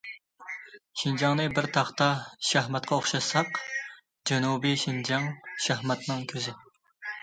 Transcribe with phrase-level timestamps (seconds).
[1.01, 2.07] شىنجاڭنى بىر تاختا
[2.53, 3.63] شاھماتقا ئوخشاتساق،
[4.33, 5.33] جەنۇبىي شىنجاڭ«
[5.69, 6.61] شاھماتنىڭ كۆزى».